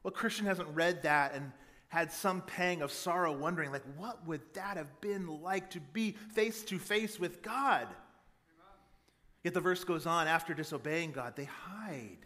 [0.04, 1.52] Well, Christian hasn't read that and
[1.90, 6.14] had some pang of sorrow, wondering, like, what would that have been like to be
[6.34, 7.88] face to face with God?
[9.44, 12.26] Yet the verse goes on after disobeying God, they hide.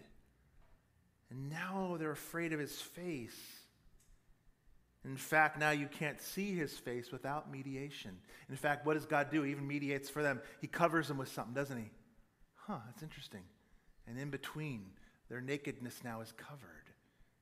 [1.31, 3.64] And now they're afraid of his face.
[5.05, 8.17] In fact, now you can't see his face without mediation.
[8.49, 9.43] In fact, what does God do?
[9.43, 10.41] He even mediates for them.
[10.61, 11.89] He covers them with something, doesn't he?
[12.67, 13.43] huh, that's interesting.
[14.07, 14.85] And in between,
[15.29, 16.69] their nakedness now is covered.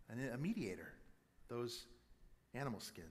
[0.10, 0.94] And a mediator,
[1.50, 1.86] those
[2.54, 3.08] animal skins.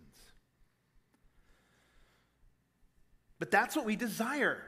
[3.38, 4.62] But that's what we desire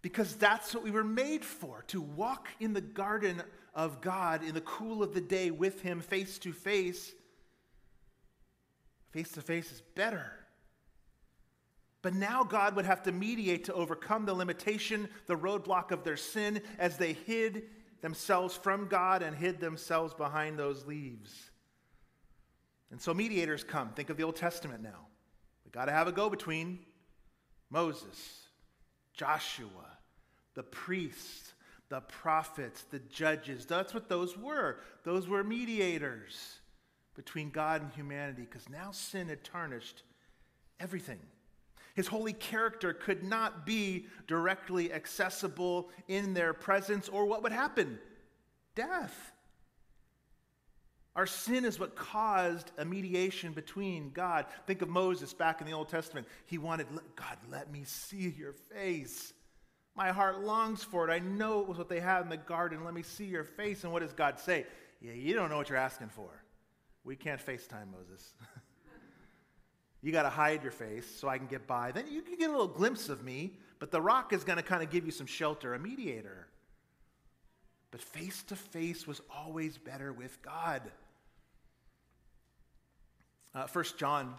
[0.00, 3.40] because that's what we were made for to walk in the garden
[3.74, 7.12] of God in the cool of the day with Him face to face.
[9.12, 10.32] Face to face is better.
[12.00, 16.16] But now God would have to mediate to overcome the limitation, the roadblock of their
[16.16, 17.64] sin as they hid
[18.00, 21.50] themselves from God and hid themselves behind those leaves.
[22.90, 23.90] And so mediators come.
[23.90, 25.06] Think of the Old Testament now.
[25.64, 26.80] We got to have a go between
[27.70, 28.48] Moses,
[29.14, 29.68] Joshua,
[30.54, 31.54] the priests,
[31.88, 33.64] the prophets, the judges.
[33.66, 34.78] That's what those were.
[35.04, 36.58] Those were mediators
[37.14, 40.02] between God and humanity because now sin had tarnished
[40.80, 41.20] everything.
[41.94, 47.98] His holy character could not be directly accessible in their presence, or what would happen?
[48.74, 49.32] Death.
[51.14, 54.46] Our sin is what caused a mediation between God.
[54.66, 56.26] Think of Moses back in the Old Testament.
[56.46, 59.34] He wanted, God, let me see your face.
[59.94, 61.12] My heart longs for it.
[61.12, 62.82] I know it was what they had in the garden.
[62.82, 63.84] Let me see your face.
[63.84, 64.64] And what does God say?
[65.02, 66.41] Yeah, you don't know what you're asking for.
[67.04, 68.34] We can't FaceTime Moses.
[70.02, 71.92] you got to hide your face so I can get by.
[71.92, 74.62] Then you can get a little glimpse of me, but the rock is going to
[74.62, 76.46] kind of give you some shelter, a mediator.
[77.90, 80.82] But face to face was always better with God.
[83.54, 84.34] Uh, First John,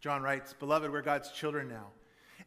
[0.00, 1.88] John writes, Beloved, we're God's children now.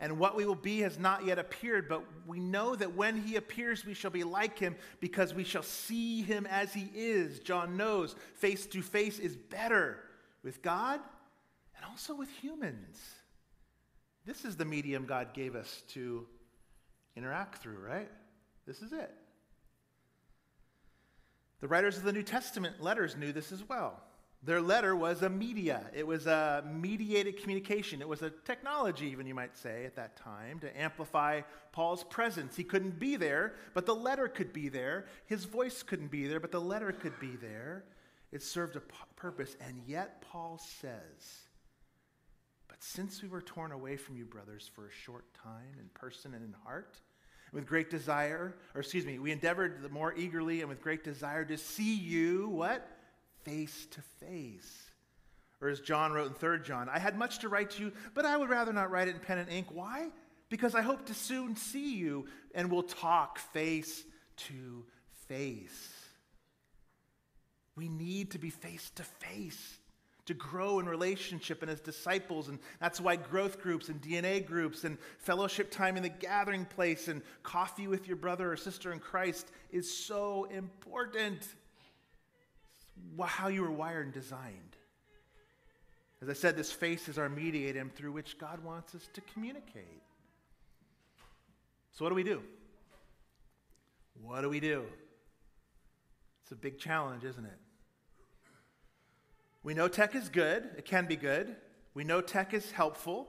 [0.02, 3.36] And what we will be has not yet appeared, but we know that when he
[3.36, 7.40] appears, we shall be like him because we shall see him as he is.
[7.40, 10.00] John knows face to face is better
[10.44, 11.00] with God
[11.76, 12.98] and also with humans.
[14.26, 16.26] This is the medium God gave us to
[17.16, 18.10] interact through, right?
[18.66, 19.12] This is it.
[21.60, 24.02] The writers of the New Testament letters knew this as well.
[24.44, 25.86] Their letter was a media.
[25.94, 28.02] It was a mediated communication.
[28.02, 32.56] It was a technology, even you might say, at that time to amplify Paul's presence.
[32.56, 35.06] He couldn't be there, but the letter could be there.
[35.28, 37.84] His voice couldn't be there, but the letter could be there.
[38.32, 38.82] It served a
[39.16, 39.56] purpose.
[39.62, 41.46] And yet, Paul says,
[42.68, 46.34] But since we were torn away from you, brothers, for a short time in person
[46.34, 47.00] and in heart,
[47.54, 51.46] with great desire, or excuse me, we endeavored the more eagerly and with great desire
[51.46, 52.88] to see you, what?
[53.44, 54.90] Face to face.
[55.62, 58.26] Or as John wrote in 3 John, I had much to write to you, but
[58.26, 59.68] I would rather not write it in pen and ink.
[59.72, 60.10] Why?
[60.50, 62.26] Because I hope to soon see you
[62.56, 64.04] and we'll talk face
[64.48, 64.86] to
[65.28, 65.94] face.
[67.76, 69.80] We need to be face to face
[70.26, 72.48] to grow in relationship and as disciples.
[72.48, 77.08] And that's why growth groups and DNA groups and fellowship time in the gathering place
[77.08, 81.48] and coffee with your brother or sister in Christ is so important
[83.26, 84.78] how you were wired and designed.
[86.22, 90.04] As I said, this face is our mediator through which God wants us to communicate.
[91.92, 92.42] So, what do we do?
[94.22, 94.84] What do we do?
[96.44, 97.58] It's a big challenge, isn't it?
[99.64, 101.56] We know tech is good, it can be good.
[101.94, 103.28] We know tech is helpful.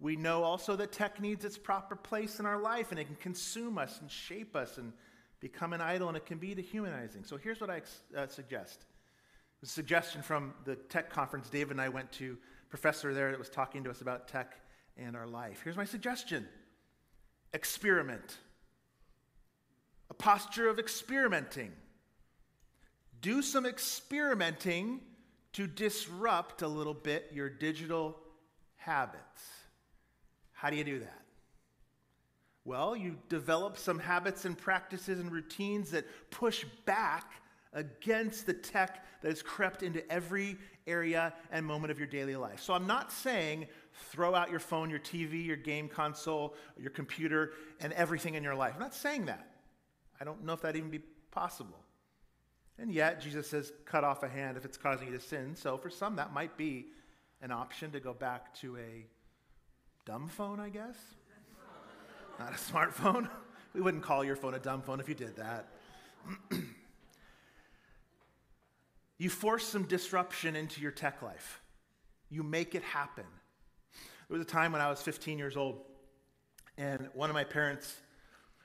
[0.00, 3.16] We know also that tech needs its proper place in our life and it can
[3.16, 4.92] consume us and shape us and
[5.40, 7.24] become an idol and it can be dehumanizing.
[7.24, 7.82] So here's what I
[8.16, 8.84] uh, suggest
[9.64, 12.36] a suggestion from the tech conference David and I went to,
[12.68, 14.60] professor there that was talking to us about tech
[14.96, 15.62] and our life.
[15.64, 16.46] Here's my suggestion
[17.52, 18.38] experiment.
[20.10, 21.72] A posture of experimenting.
[23.22, 25.00] Do some experimenting
[25.54, 28.18] to disrupt a little bit your digital
[28.76, 29.42] habits.
[30.52, 31.22] How do you do that?
[32.66, 37.32] Well, you develop some habits and practices and routines that push back
[37.74, 40.56] against the tech that has crept into every
[40.86, 42.60] area and moment of your daily life.
[42.60, 43.66] So I'm not saying
[44.10, 48.54] throw out your phone, your TV, your game console, your computer, and everything in your
[48.54, 48.72] life.
[48.74, 49.50] I'm not saying that.
[50.20, 51.78] I don't know if that even be possible.
[52.78, 55.54] And yet, Jesus says, cut off a hand if it's causing you to sin.
[55.54, 56.86] So for some, that might be
[57.40, 59.06] an option to go back to a
[60.04, 60.96] dumb phone, I guess.
[62.38, 63.28] Not a smartphone.
[63.74, 65.66] We wouldn't call your phone a dumb phone if you did that.
[69.18, 71.60] You force some disruption into your tech life.
[72.30, 73.24] You make it happen.
[74.28, 75.80] There was a time when I was 15 years old,
[76.76, 77.94] and one of my parents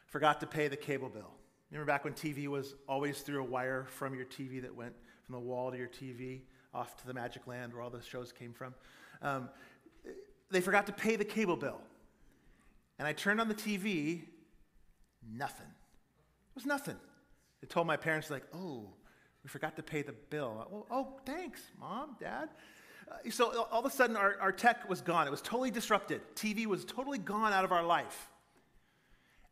[0.07, 1.31] forgot to pay the cable bill.
[1.69, 4.93] Remember back when TV was always through a wire from your TV that went
[5.25, 6.41] from the wall to your TV
[6.73, 8.73] off to the magic land where all the shows came from?
[9.21, 9.49] Um,
[10.49, 11.79] they forgot to pay the cable bill.
[12.97, 14.23] And I turned on the TV,
[15.31, 15.67] nothing.
[15.67, 16.97] It was nothing.
[17.61, 18.89] I told my parents, like, oh,
[19.43, 20.67] we forgot to pay the bill.
[20.71, 22.49] Oh, oh thanks, mom, dad.
[23.09, 25.27] Uh, so all of a sudden, our, our tech was gone.
[25.27, 26.21] It was totally disrupted.
[26.35, 28.29] TV was totally gone out of our life.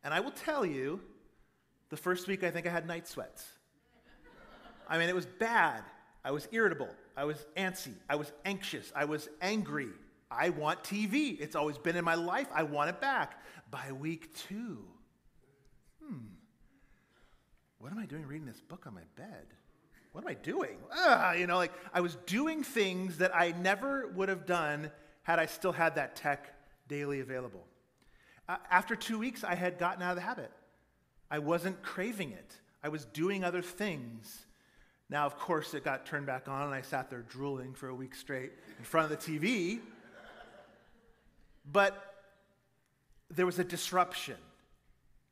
[0.04, 1.00] And I will tell you,
[1.90, 3.44] the first week I think I had night sweats.
[4.88, 5.82] I mean, it was bad.
[6.24, 6.88] I was irritable.
[7.16, 7.94] I was antsy.
[8.08, 8.92] I was anxious.
[8.94, 9.88] I was angry.
[10.30, 11.40] I want TV.
[11.40, 12.48] It's always been in my life.
[12.54, 13.42] I want it back.
[13.70, 14.84] By week two,
[16.02, 16.26] hmm,
[17.78, 19.46] what am I doing reading this book on my bed?
[20.12, 20.78] What am I doing?
[20.92, 24.90] Ah, you know, like I was doing things that I never would have done
[25.22, 26.54] had I still had that tech
[26.88, 27.66] daily available.
[28.48, 30.50] Uh, after two weeks, I had gotten out of the habit.
[31.30, 34.46] I wasn't craving it, I was doing other things.
[35.10, 37.94] Now, of course, it got turned back on, and I sat there drooling for a
[37.94, 39.80] week straight in front of the TV.
[41.70, 42.24] But
[43.30, 44.36] there was a disruption.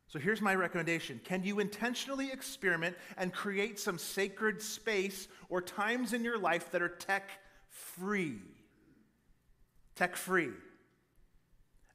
[0.09, 6.13] So here's my recommendation Can you intentionally experiment and create some sacred space or times
[6.13, 7.29] in your life that are tech
[7.69, 8.39] free?
[9.95, 10.51] Tech free.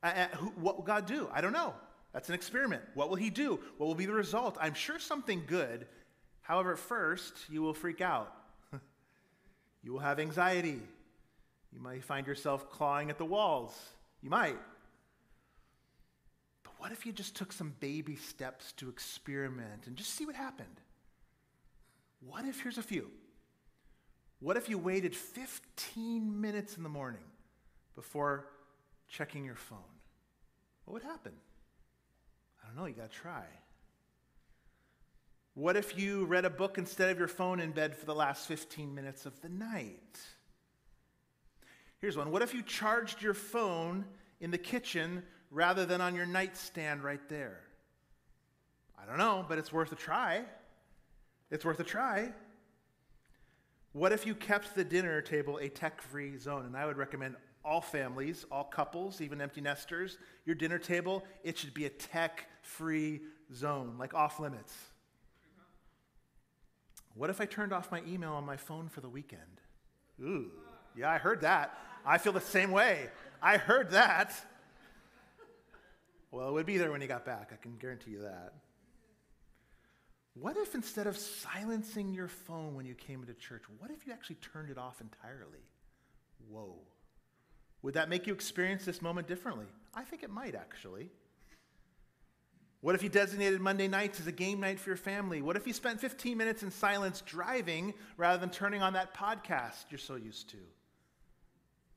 [0.03, 1.29] Uh, who, what will God do?
[1.31, 1.75] I don't know.
[2.13, 2.81] That's an experiment.
[2.95, 3.59] What will He do?
[3.77, 4.57] What will be the result?
[4.59, 5.87] I'm sure something good.
[6.41, 8.33] However, first, you will freak out.
[9.83, 10.81] you will have anxiety.
[11.71, 13.79] You might find yourself clawing at the walls.
[14.21, 14.57] You might.
[16.81, 20.81] What if you just took some baby steps to experiment and just see what happened?
[22.25, 23.11] What if, here's a few.
[24.39, 27.21] What if you waited 15 minutes in the morning
[27.93, 28.47] before
[29.07, 29.77] checking your phone?
[30.85, 31.33] What would happen?
[32.63, 33.43] I don't know, you got to try.
[35.53, 38.47] What if you read a book instead of your phone in bed for the last
[38.47, 40.19] 15 minutes of the night?
[41.99, 42.31] Here's one.
[42.31, 44.03] What if you charged your phone
[44.39, 45.21] in the kitchen
[45.51, 47.59] rather than on your nightstand right there?
[49.01, 50.43] I don't know, but it's worth a try.
[51.51, 52.31] It's worth a try.
[53.93, 56.65] What if you kept the dinner table a tech free zone?
[56.65, 61.57] And I would recommend all families, all couples, even empty nesters, your dinner table, it
[61.57, 63.21] should be a tech free
[63.53, 64.73] zone, like off limits.
[67.13, 69.41] What if I turned off my email on my phone for the weekend?
[70.21, 70.49] Ooh,
[70.95, 71.77] yeah, I heard that.
[72.05, 73.09] I feel the same way.
[73.41, 74.33] I heard that.
[76.31, 78.53] Well, it would be there when he got back, I can guarantee you that.
[80.33, 84.13] What if instead of silencing your phone when you came into church, what if you
[84.13, 85.59] actually turned it off entirely?
[86.49, 86.75] Whoa.
[87.81, 89.65] Would that make you experience this moment differently?
[89.93, 91.09] I think it might actually.
[92.79, 95.41] What if you designated Monday nights as a game night for your family?
[95.41, 99.85] What if you spent 15 minutes in silence driving rather than turning on that podcast
[99.89, 100.57] you're so used to?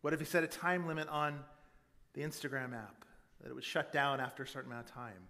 [0.00, 1.38] What if you set a time limit on
[2.14, 3.03] the Instagram app
[3.44, 5.28] that it would shut down after a certain amount of time?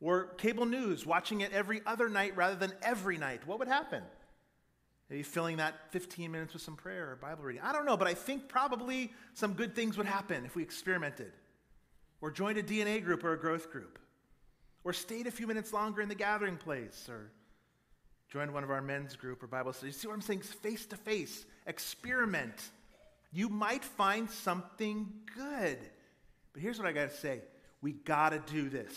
[0.00, 3.46] Or cable news, watching it every other night rather than every night.
[3.46, 4.02] What would happen?
[5.08, 7.62] Maybe filling that 15 minutes with some prayer or Bible reading.
[7.64, 11.32] I don't know, but I think probably some good things would happen if we experimented.
[12.20, 13.98] Or joined a DNA group or a growth group.
[14.84, 17.08] Or stayed a few minutes longer in the gathering place.
[17.08, 17.30] Or
[18.28, 19.92] joined one of our men's group or Bible study.
[19.92, 20.42] See what I'm saying?
[20.42, 21.46] Face to face.
[21.66, 22.70] Experiment.
[23.32, 25.78] You might find something good.
[26.52, 27.42] But here's what I got to say
[27.80, 28.94] we got to do this.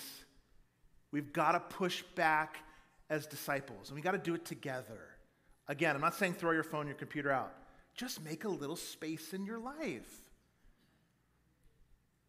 [1.12, 2.58] We've got to push back
[3.10, 5.00] as disciples, and we got to do it together.
[5.68, 7.54] Again, I'm not saying throw your phone, your computer out.
[7.96, 10.20] Just make a little space in your life.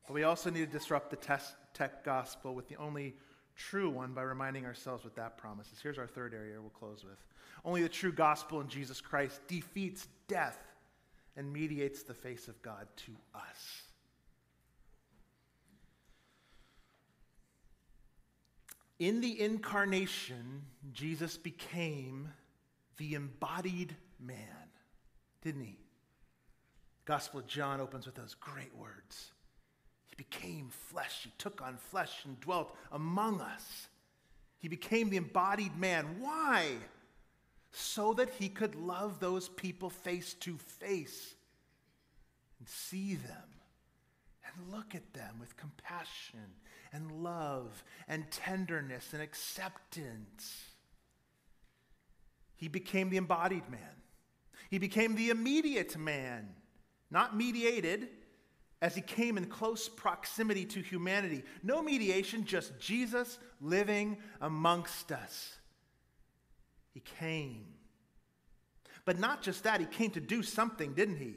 [0.07, 1.41] But we also need to disrupt the
[1.75, 3.15] tech gospel with the only
[3.57, 5.81] true one by reminding ourselves what that promises.
[5.83, 7.19] Here's our third area we'll close with.
[7.65, 10.59] Only the true gospel in Jesus Christ defeats death
[11.37, 13.83] and mediates the face of God to us.
[18.99, 22.31] In the incarnation, Jesus became
[22.97, 24.71] the embodied man,
[25.43, 25.79] didn't he?
[27.05, 29.33] Gospel of John opens with those great words.
[30.07, 33.89] He became flesh, he took on flesh and dwelt among us.
[34.59, 36.17] He became the embodied man.
[36.19, 36.73] Why?
[37.71, 41.35] So that he could love those people face to face
[42.59, 43.45] and see them
[44.45, 46.55] and look at them with compassion
[46.97, 50.65] and love and tenderness and acceptance.
[52.57, 53.81] He became the embodied man.
[54.71, 56.49] He became the immediate man,
[57.11, 58.09] not mediated,
[58.81, 61.45] as he came in close proximity to humanity.
[61.63, 65.57] No mediation, just Jesus living amongst us.
[66.93, 67.67] He came.
[69.05, 71.37] But not just that, he came to do something, didn't he?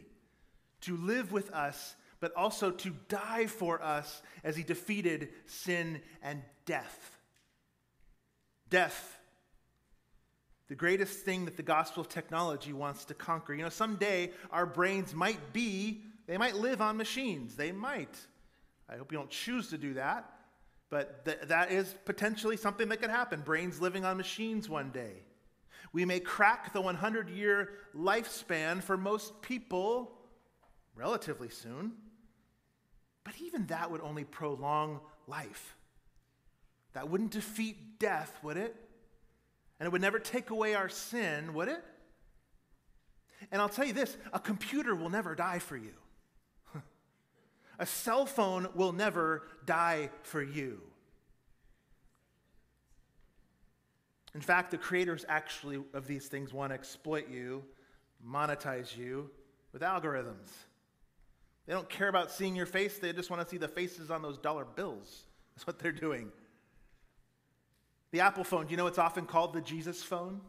[0.82, 6.42] To live with us, but also to die for us as he defeated sin and
[6.66, 7.18] death.
[8.70, 9.20] Death
[10.70, 13.56] the greatest thing that the gospel of technology wants to conquer.
[13.56, 17.56] You know, someday our brains might be, they might live on machines.
[17.56, 18.16] They might.
[18.88, 20.32] I hope you don't choose to do that,
[20.92, 25.24] but th- that is potentially something that could happen brains living on machines one day.
[25.92, 30.20] We may crack the 100 year lifespan for most people
[30.94, 31.94] relatively soon,
[33.30, 35.76] but even that would only prolong life.
[36.94, 38.76] That wouldn't defeat death, would it?
[39.80, 41.84] And it would never take away our sin, would it?
[43.52, 45.92] And I'll tell you this a computer will never die for you.
[47.80, 50.82] a cell phone will never die for you.
[54.34, 57.64] In fact, the creators actually of these things want to exploit you,
[58.28, 59.30] monetize you
[59.72, 60.50] with algorithms.
[61.70, 64.24] They don't care about seeing your face, they just want to see the faces on
[64.24, 65.26] those dollar bills.
[65.56, 66.32] That's what they're doing.
[68.10, 70.42] The Apple phone, do you know it's often called the Jesus phone?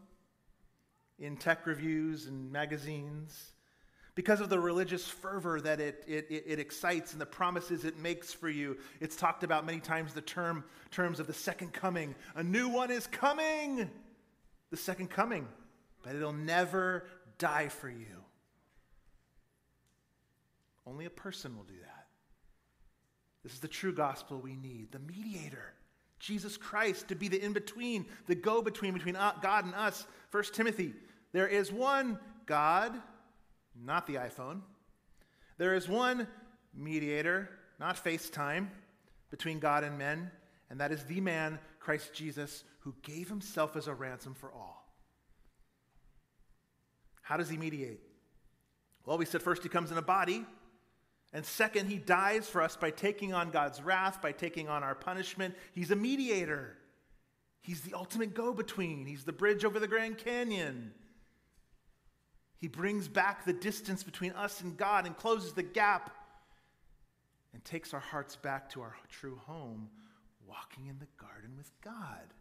[1.19, 3.51] In tech reviews and magazines.
[4.15, 8.33] Because of the religious fervor that it, it, it, excites and the promises it makes
[8.33, 8.75] for you.
[8.99, 12.15] It's talked about many times the term terms of the second coming.
[12.33, 13.91] A new one is coming.
[14.71, 15.47] The second coming.
[16.01, 17.05] But it'll never
[17.37, 18.20] die for you.
[20.85, 22.07] Only a person will do that.
[23.43, 25.73] This is the true gospel we need the mediator,
[26.19, 30.05] Jesus Christ, to be the in between, the go between between uh, God and us.
[30.31, 30.93] 1 Timothy,
[31.31, 32.93] there is one God,
[33.75, 34.61] not the iPhone.
[35.57, 36.27] There is one
[36.73, 38.67] mediator, not FaceTime,
[39.29, 40.29] between God and men,
[40.69, 44.93] and that is the man, Christ Jesus, who gave himself as a ransom for all.
[47.21, 48.01] How does he mediate?
[49.05, 50.45] Well, we said first he comes in a body.
[51.33, 54.95] And second, he dies for us by taking on God's wrath, by taking on our
[54.95, 55.55] punishment.
[55.71, 56.75] He's a mediator.
[57.61, 59.05] He's the ultimate go between.
[59.05, 60.91] He's the bridge over the Grand Canyon.
[62.57, 66.13] He brings back the distance between us and God and closes the gap
[67.53, 69.89] and takes our hearts back to our true home,
[70.47, 72.33] walking in the garden with God.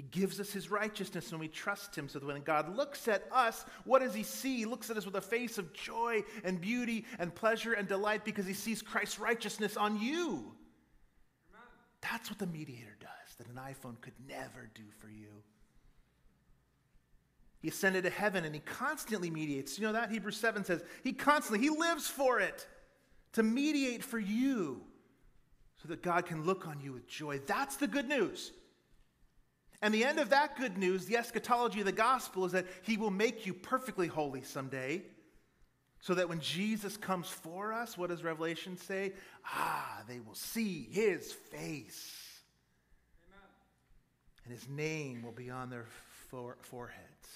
[0.00, 2.08] He gives us his righteousness when we trust him.
[2.08, 4.56] So that when God looks at us, what does he see?
[4.56, 8.24] He looks at us with a face of joy and beauty and pleasure and delight
[8.24, 10.54] because he sees Christ's righteousness on you.
[12.00, 15.28] That's what the mediator does that an iPhone could never do for you.
[17.60, 19.78] He ascended to heaven and he constantly mediates.
[19.78, 20.10] You know that?
[20.10, 22.66] Hebrews 7 says he constantly, he lives for it
[23.34, 24.80] to mediate for you
[25.82, 27.38] so that God can look on you with joy.
[27.46, 28.52] That's the good news.
[29.82, 32.96] And the end of that good news, the eschatology of the gospel, is that he
[32.96, 35.02] will make you perfectly holy someday.
[36.02, 39.12] So that when Jesus comes for us, what does Revelation say?
[39.44, 42.40] Ah, they will see his face.
[43.28, 43.48] Amen.
[44.44, 45.86] And his name will be on their
[46.62, 47.28] foreheads.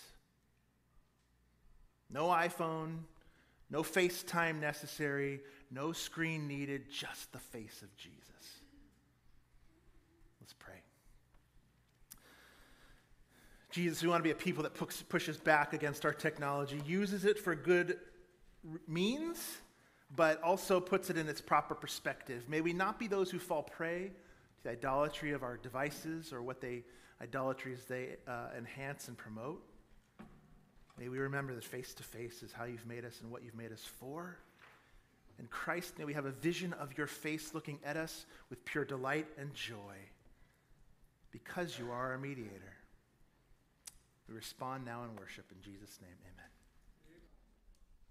[2.11, 3.01] No iPhone,
[3.71, 5.41] no FaceTime necessary,
[5.71, 8.21] no screen needed, just the face of Jesus.
[10.41, 10.81] Let's pray.
[13.75, 14.75] Jesus, we want to be a people that
[15.09, 17.99] pushes back against our technology, uses it for good
[18.87, 19.45] means,
[20.15, 22.49] but also puts it in its proper perspective.
[22.49, 24.13] May we not be those who fall prey
[24.59, 26.85] to the idolatry of our devices or what they
[27.21, 29.61] idolatries they uh, enhance and promote.
[30.97, 33.57] May we remember that face to face is how you've made us and what you've
[33.57, 34.37] made us for.
[35.41, 38.85] In Christ, may we have a vision of your face looking at us with pure
[38.85, 39.97] delight and joy
[41.33, 42.74] because you are our mediator.
[44.29, 45.53] We respond now in worship.
[45.53, 46.54] In Jesus' name, amen.